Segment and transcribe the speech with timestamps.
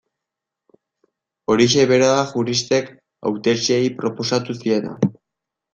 [1.51, 2.91] Horixe bera da juristek
[3.31, 5.01] hautetsiei proposatu ziena.